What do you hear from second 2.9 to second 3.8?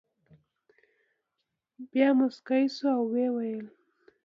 او ویې ویل.